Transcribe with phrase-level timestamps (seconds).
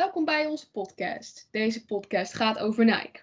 [0.00, 1.48] Welkom bij onze podcast.
[1.50, 3.20] Deze podcast gaat over Nike.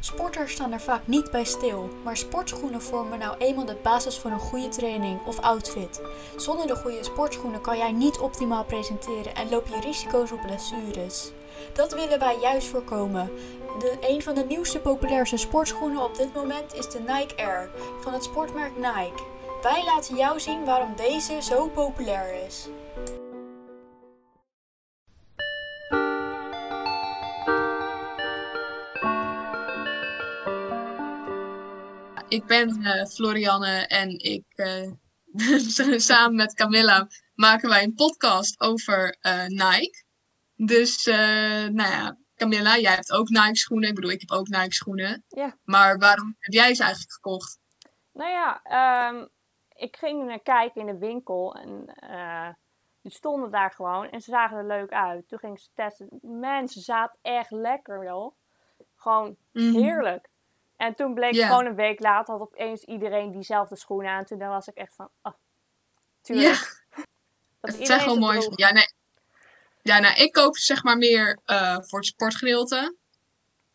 [0.00, 4.30] Sporters staan er vaak niet bij stil, maar sportschoenen vormen nou eenmaal de basis voor
[4.30, 6.00] een goede training of outfit.
[6.36, 11.30] Zonder de goede sportschoenen kan jij niet optimaal presenteren en loop je risico's op blessures.
[11.74, 13.26] Dat willen wij juist voorkomen.
[13.78, 18.12] De, een van de nieuwste populairste sportschoenen op dit moment is de Nike Air van
[18.12, 19.22] het sportmerk Nike.
[19.62, 22.68] Wij laten jou zien waarom deze zo populair is.
[32.32, 34.90] Ik ben uh, Florianne en ik uh,
[36.10, 40.04] samen met Camilla maken wij een podcast over uh, Nike.
[40.56, 43.88] Dus nou ja, Camilla, jij hebt ook Nike schoenen.
[43.88, 45.24] Ik bedoel, ik heb ook Nike schoenen.
[45.28, 45.56] Ja.
[45.64, 47.58] Maar waarom heb jij ze eigenlijk gekocht?
[48.12, 48.60] Nou ja,
[49.08, 49.28] um,
[49.74, 51.94] ik ging naar kijken in de winkel en
[53.02, 55.28] die stonden daar gewoon en ze zagen er leuk uit.
[55.28, 56.08] Toen ging ik ze testen.
[56.22, 58.34] Mensen zaten echt lekker, joh.
[58.96, 59.74] Gewoon Mhm.
[59.74, 60.30] heerlijk.
[60.82, 64.24] En toen bleek gewoon een week later had opeens iedereen diezelfde schoenen aan.
[64.24, 65.32] Toen dan was ik echt van, oh,
[66.20, 66.84] tuurlijk.
[67.60, 68.52] Dat het zijn gewoon ze mooi.
[68.54, 68.86] Ja, nee.
[69.82, 72.96] Ja, nou, ik koop ze zeg maar meer eh, voor het sportgedeelte.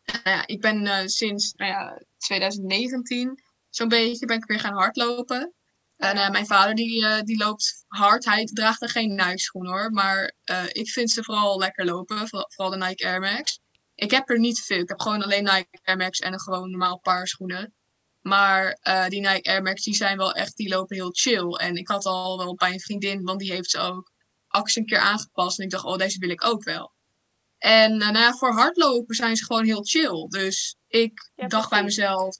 [0.04, 4.74] Nou ja, ik ben eh, sinds nou ja, 2019 zo'n beetje ben ik weer gaan
[4.74, 5.52] hardlopen.
[5.96, 8.24] En eh, mijn vader die, die loopt hard.
[8.24, 9.90] Hij draagt er geen Nike schoenen hoor.
[9.90, 10.32] Maar
[10.68, 12.28] ik vind ze vooral lekker lopen.
[12.28, 13.60] Vooral de Nike Air Max.
[13.98, 14.78] Ik heb er niet veel.
[14.78, 17.74] Ik heb gewoon alleen Nike Air Max en een gewoon normaal paar schoenen.
[18.20, 21.52] Maar eh, die Nike Air Max die zijn wel echt, die lopen heel chill.
[21.52, 24.10] En ik had al wel bij een vriendin, want die heeft ze ook
[24.48, 25.58] acties een keer aangepast.
[25.58, 26.92] En ik dacht, oh deze wil ik ook wel.
[27.58, 30.26] En eh, nou ja, voor hardlopen zijn ze gewoon heel chill.
[30.28, 32.38] Dus ik Ja, dacht bij mezelf,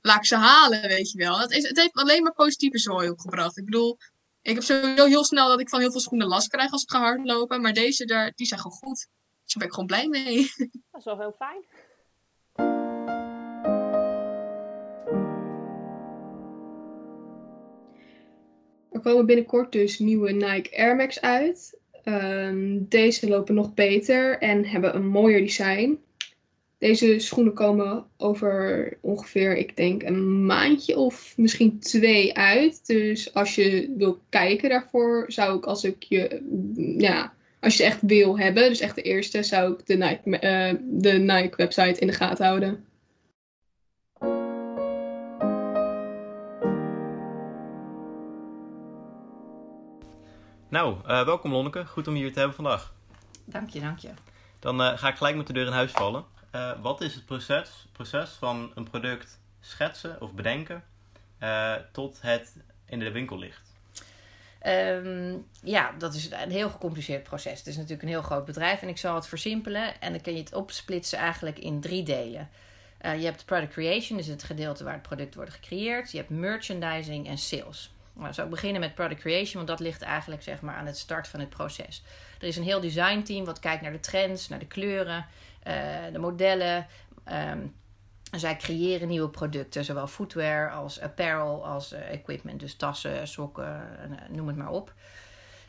[0.00, 1.40] laat ik ze halen, weet je wel.
[1.40, 3.58] Het, is, het heeft alleen maar positieve zooi opgebracht.
[3.58, 3.98] Ik bedoel,
[4.42, 6.90] ik heb sowieso heel snel dat ik van heel veel schoenen last krijg als ik
[6.90, 7.60] ga hardlopen.
[7.60, 9.08] Maar deze daar, die zijn gewoon goed.
[9.52, 10.50] Daar ben ik gewoon blij mee.
[10.90, 11.64] Dat is wel heel fijn.
[18.90, 21.78] Er komen binnenkort dus nieuwe Nike Air Max uit.
[22.02, 26.00] Ehm, deze lopen nog beter en hebben een mooier design.
[26.78, 32.86] Deze schoenen komen over ongeveer, ik denk, een maandje of misschien twee uit.
[32.86, 36.42] Dus als je wil kijken daarvoor, zou ik als ik je,
[36.98, 40.38] ja, als je het echt wil hebben, dus echt de eerste, zou ik de Nike,
[40.38, 42.86] eh, de Nike website in de gaten houden.
[50.68, 51.86] Nou, eh, welkom Lonneke.
[51.86, 52.94] Goed om je hier te hebben vandaag.
[53.44, 54.10] Dank je, dank je.
[54.58, 56.24] Dan eh, ga ik gelijk met de deur in huis vallen.
[56.50, 60.84] Eh, wat is het proces, proces van een product schetsen of bedenken
[61.38, 62.56] eh, tot het
[62.86, 63.71] in de winkel ligt?
[64.62, 67.58] Ehm, ja, dat is een heel gecompliceerd proces.
[67.58, 70.00] Het is natuurlijk een heel groot bedrijf en ik zal het versimpelen.
[70.00, 72.48] En dan kun je het opsplitsen eigenlijk in drie delen.
[72.98, 76.10] Eh, je hebt product creation, dus het gedeelte waar het product wordt gecreëerd.
[76.10, 77.92] Je hebt merchandising en sales.
[78.12, 80.98] Nou, zou ik beginnen met product creation, want dat ligt eigenlijk zeg maar, aan het
[80.98, 82.02] start van het proces.
[82.40, 85.26] Er is een heel designteam wat kijkt naar de trends, naar de kleuren,
[85.62, 85.74] eh,
[86.12, 86.86] de modellen.
[87.24, 87.58] Ehm,
[88.40, 92.60] zij creëren nieuwe producten, zowel footwear als apparel als eh, equipment.
[92.60, 94.92] Dus tassen, sokken, eh, noem het maar op.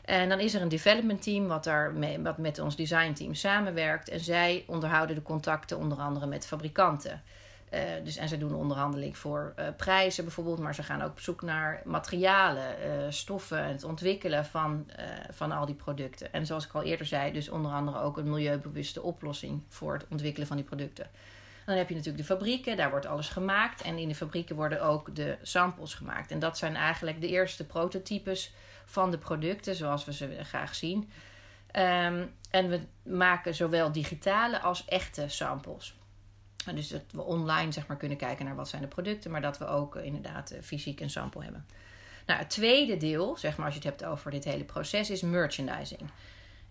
[0.04, 4.08] En dan is er een development team wat, daar wat met ons design team samenwerkt.
[4.08, 7.22] En zij onderhouden de contacten onder andere met fabrikanten.
[7.70, 11.42] Eh, dus, en ze doen onderhandeling voor prijzen bijvoorbeeld, maar ze gaan ook op zoek
[11.42, 12.74] naar materialen,
[13.12, 14.86] stoffen en het ontwikkelen van,
[15.30, 16.32] van al die producten.
[16.32, 20.06] En zoals ik al eerder zei, dus onder andere ook een milieubewuste oplossing voor het
[20.08, 21.06] ontwikkelen van die producten.
[21.66, 23.82] Dan heb je natuurlijk de fabrieken, daar wordt alles gemaakt.
[23.82, 26.30] En in de fabrieken worden ook de samples gemaakt.
[26.30, 28.54] En dat zijn eigenlijk de eerste prototypes
[28.84, 31.10] van de producten, zoals we ze graag zien.
[31.70, 35.94] Ehm, en we maken zowel digitale als echte samples.
[36.74, 39.58] Dus dat we online zeg maar, kunnen kijken naar wat zijn de producten, maar dat
[39.58, 41.66] we ook eh, inderdaad eh, fysiek een sample hebben.
[42.26, 45.22] Nou, het tweede deel, zeg maar als je het hebt over dit hele proces, is
[45.22, 46.10] merchandising.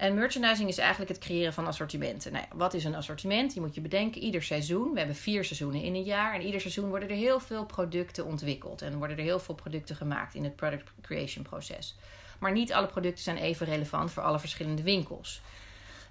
[0.04, 2.32] En merchandising is eigenlijk het creëren van assortimenten.
[2.32, 3.54] Nou wat is een assortiment?
[3.54, 6.34] Je moet je bedenken, ieder seizoen, we hebben vier seizoenen in een jaar.
[6.34, 8.82] En ieder seizoen worden er heel veel producten ontwikkeld.
[8.82, 11.96] En worden er heel veel producten gemaakt in het product creation proces.
[12.40, 15.42] Maar niet alle producten zijn even relevant voor alle verschillende winkels.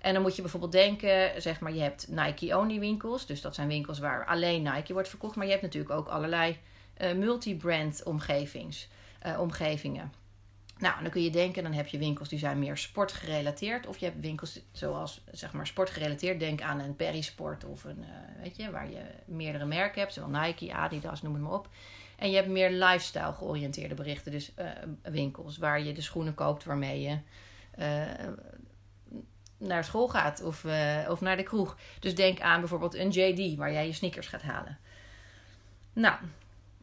[0.00, 3.26] En dan moet je bijvoorbeeld denken, zeg maar, je hebt Nike-only winkels.
[3.26, 5.36] Dus dat zijn winkels waar alleen Nike wordt verkocht.
[5.36, 6.58] Maar je hebt natuurlijk ook allerlei
[6.94, 10.21] eh, multi-brand eh, omgevingen.
[10.82, 13.86] Nou, dan kun je denken, dan heb je winkels die zijn meer sportgerelateerd.
[13.86, 16.40] Of je hebt winkels zoals, zeg maar, sportgerelateerd.
[16.40, 20.12] Denk aan een Perisport of een, eh, weet je, waar je meerdere merken hebt.
[20.12, 21.68] Zowel Nike, Adidas, noem het maar op.
[22.16, 24.32] En je hebt meer lifestyle georiënteerde berichten.
[24.32, 24.66] Dus eh,
[25.02, 27.18] winkels waar je de schoenen koopt waarmee je...
[27.70, 28.26] eh,
[29.58, 30.64] naar school gaat of,
[31.08, 31.76] of naar de kroeg.
[32.00, 34.78] Dus denk aan bijvoorbeeld een JD waar jij je sneakers gaat halen.
[35.92, 36.16] Nou,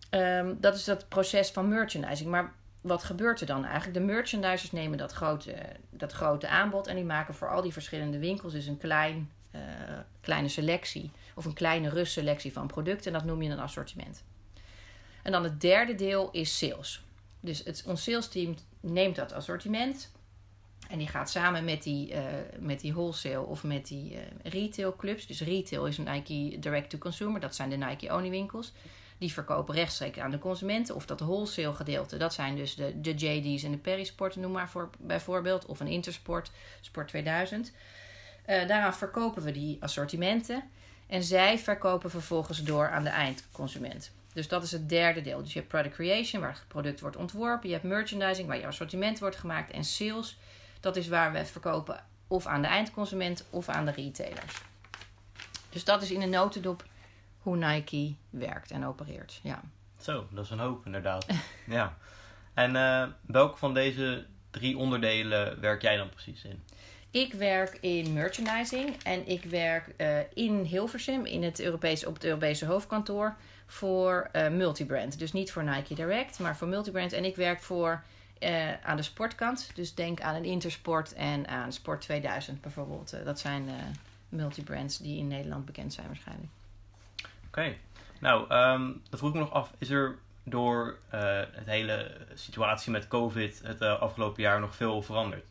[0.09, 2.29] ehm, dat is dat proces van merchandising.
[2.29, 3.93] Maar wat gebeurt er dan eigenlijk?
[3.93, 5.55] De merchandisers nemen dat grote,
[5.89, 9.61] dat grote aanbod en die maken voor al die verschillende winkels dus een klein, eh,
[10.21, 13.13] kleine selectie of een kleine rustselectie van producten.
[13.13, 14.23] En dat noem je een assortiment.
[15.23, 17.03] En dan het derde deel is sales.
[17.39, 20.11] Dus het, ons sales team neemt dat assortiment
[20.89, 22.21] en die gaat samen met die, uh,
[22.59, 25.27] met die wholesale of met die uh, retail clubs.
[25.27, 28.73] Dus retail is een Nike direct to consumer, dat zijn de Nike Only winkels.
[29.19, 30.95] Die verkopen rechtstreeks aan de consumenten.
[30.95, 34.69] Of dat wholesale gedeelte, dat zijn dus de, de JD's en de Perisport, noem maar
[34.69, 35.65] voor, bijvoorbeeld.
[35.65, 36.51] Of een Intersport,
[36.81, 37.71] Sport 2000.
[38.47, 40.63] Uh, daaraan verkopen we die assortimenten.
[41.07, 44.11] En zij verkopen vervolgens door aan de eindconsument.
[44.33, 45.41] Dus dat is het derde deel.
[45.41, 47.67] Dus je hebt product creation, waar het product wordt ontworpen.
[47.67, 49.71] Je hebt merchandising, waar je assortiment wordt gemaakt.
[49.71, 50.37] En sales,
[50.79, 54.61] dat is waar we verkopen of aan de eindconsument of aan de retailers.
[55.69, 56.83] Dus dat is in een notendop
[57.49, 59.39] hoe Nike werkt en opereert.
[59.43, 59.61] Ja.
[60.01, 61.25] Zo, dat is een hoop inderdaad.
[61.67, 61.97] ja.
[62.53, 66.63] En uh, welke van deze drie onderdelen werk jij dan precies in?
[67.11, 72.23] Ik werk in merchandising en ik werk uh, in Hilversum in het Europese, op het
[72.23, 73.35] Europese hoofdkantoor
[73.65, 75.19] voor uh, multibrand.
[75.19, 77.13] Dus niet voor Nike Direct, maar voor multibrand.
[77.13, 78.03] En ik werk voor
[78.39, 79.71] uh, aan de sportkant.
[79.75, 83.15] Dus denk aan een Intersport en aan Sport 2000 bijvoorbeeld.
[83.23, 83.69] Dat zijn
[84.29, 86.49] multibrands die in Nederland bekend zijn waarschijnlijk.
[87.49, 87.75] Oké.
[88.19, 89.73] Nou, um, dat vroeg ik me nog af.
[89.77, 95.45] Is er door het hele situatie met COVID het afgelopen jaar nog veel veranderd?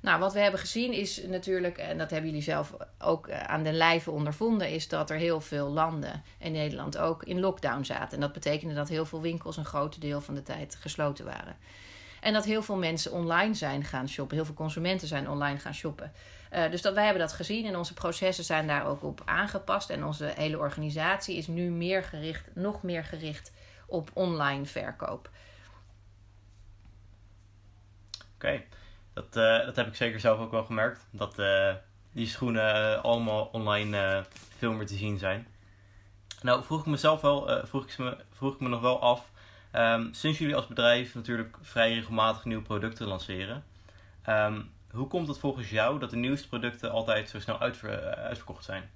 [0.00, 3.72] Nou, wat we hebben gezien is natuurlijk, en dat hebben jullie zelf ook aan de
[3.72, 8.14] lijve ondervonden, is dat er heel veel landen, en Nederland ook, in lockdown zaten.
[8.14, 11.56] En dat betekende dat heel veel winkels een groot deel van de tijd gesloten waren.
[12.20, 14.36] En dat heel veel mensen online zijn gaan shoppen.
[14.36, 16.12] Heel veel consumenten zijn online gaan shoppen.
[16.52, 19.90] Uh, dus dat, wij hebben dat gezien en onze processen zijn daar ook op aangepast.
[19.90, 23.52] En onze hele organisatie is nu meer gericht, nog meer gericht
[23.86, 25.30] op online verkoop.
[28.34, 28.62] Oké.
[29.12, 31.06] Dat, uh, dat heb ik zeker zelf ook wel gemerkt.
[31.10, 31.74] Dat uh,
[32.12, 34.24] die schoenen allemaal online
[34.56, 35.46] veel meer te zien zijn.
[36.42, 39.30] Nou, vroeg ik mezelf wel, vroeg, ik me, vroeg ik me nog wel af.
[39.72, 43.64] Um, sinds jullie als bedrijf natuurlijk vrij regelmatig nieuwe producten lanceren.
[44.28, 48.64] Um, hoe komt het volgens jou dat de nieuwste producten altijd zo snel uitver, uitverkocht
[48.64, 48.90] zijn?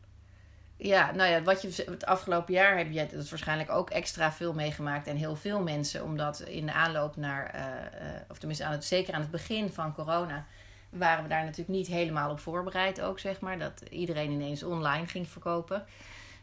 [0.76, 4.52] Ja, nou ja, wat je het afgelopen jaar heb je dat waarschijnlijk ook extra veel
[4.52, 5.06] meegemaakt.
[5.06, 9.20] En heel veel mensen, omdat in de aanloop naar, uh, uh, of tenminste zeker aan
[9.20, 10.46] het begin van corona,
[10.90, 13.58] waren we daar natuurlijk niet helemaal op voorbereid ook, zeg maar.
[13.58, 15.84] Dat iedereen ineens online ging verkopen.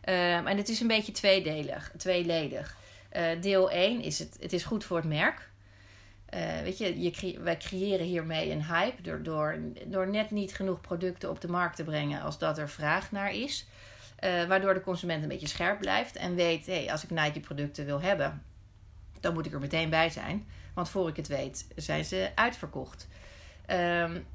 [0.05, 2.77] Uh, en het is een beetje tweedelig, tweeledig.
[3.41, 5.49] Deel 1 is het, het is goed voor het merk.
[6.63, 11.29] weet je, je wij creëren hiermee een hype door, door, door net niet genoeg producten
[11.29, 13.67] op de markt te brengen als dat er vraag naar is.
[14.23, 17.85] Uh, waardoor de consument een beetje scherp blijft en weet: hey, als ik Nike producten
[17.85, 18.43] wil hebben,
[19.19, 20.47] dan moet ik er meteen bij zijn.
[20.73, 23.07] Want voor ik het weet, zijn ze uitverkocht.
[23.67, 24.25] Um,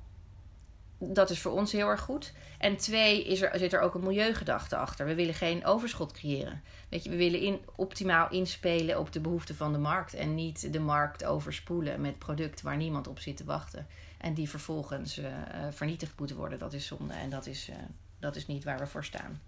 [1.12, 2.32] dat is voor ons heel erg goed.
[2.58, 5.06] En twee, is er, zit er ook een milieugedachte achter.
[5.06, 6.62] We willen geen overschot creëren.
[6.88, 10.14] Weet je, we willen optimaal inspelen op de behoeften van de markt.
[10.14, 13.86] En niet de markt overspoelen met producten waar niemand op zit te wachten.
[14.18, 15.26] En die vervolgens uh,
[15.70, 16.58] vernietigd moeten worden.
[16.58, 17.76] Dat is zonde en dat is, uh,
[18.18, 19.40] dat is niet waar we voor staan.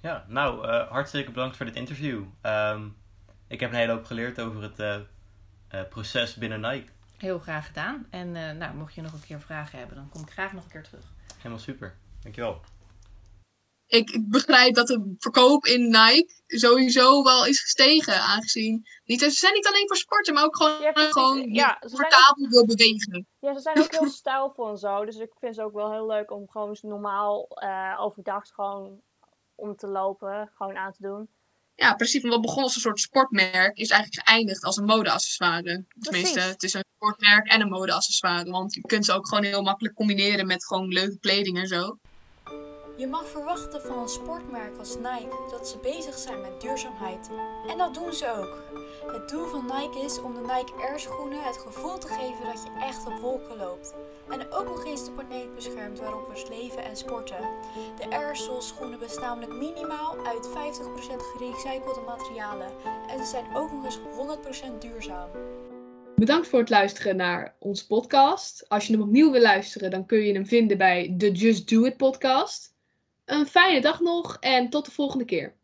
[0.00, 2.24] Ja, nou, hartstikke bedankt voor dit interview.
[2.42, 2.96] Um,
[3.46, 4.62] ik heb een hele hoop geleerd over
[5.68, 6.88] het proces binnen Nike.
[7.20, 8.06] Heel graag gedaan.
[8.10, 10.70] En nou, mocht je nog een keer vragen hebben, dan kom ik graag nog een
[10.70, 11.04] keer terug.
[11.36, 11.96] Helemaal super.
[12.22, 12.60] Dankjewel.
[13.86, 18.20] Ik, ik begrijp dat de verkoop in Nike sowieso wel is gestegen.
[18.20, 22.48] Aangezien niet, ze zijn niet alleen voor sporten, maar ook gewoon, ja, gewoon ja, comfortabel
[22.48, 23.26] wil bewegen.
[23.38, 25.04] Ja, ze zijn ook heel stijlvol en zo.
[25.04, 27.48] Dus ik vind ze ook wel heel leuk om gewoon normaal
[27.98, 29.00] overdag gewoon
[29.54, 31.28] om te lopen, gewoon aan te doen.
[31.74, 32.22] Ja, precies.
[32.22, 35.84] Wat begon als een soort sportmerk is eigenlijk geëindigd als een modeaccessoire.
[36.00, 38.50] Tenminste, het is een sportmerk en een modeaccessoire.
[38.50, 41.98] Want je kunt ze ook gewoon heel makkelijk combineren met gewoon leuke kleding en zo.
[42.96, 47.30] Je mag verwachten van een sportmerk als Nike dat ze bezig zijn met duurzaamheid.
[47.68, 48.62] En dat doen ze ook.
[49.12, 52.62] Het doel van Nike is om de Nike Air schoenen het gevoel te geven dat
[52.64, 53.94] je echt op wolken loopt.
[54.28, 57.48] En ook nog eens de planeet beschermt waarop we leven en sporten.
[57.96, 60.52] De Airsols schoenen bestaan namelijk minimaal uit 50%
[61.16, 62.72] gerecyclede materialen.
[63.08, 65.30] En ze zijn ook nog eens 100% duurzaam.
[66.16, 68.68] Bedankt voor het luisteren naar onze podcast.
[68.68, 71.84] Als je hem opnieuw wil luisteren, dan kun je hem vinden bij de Just Do
[71.84, 72.74] It podcast.
[73.24, 75.58] Een fijne dag nog en tot de volgende keer.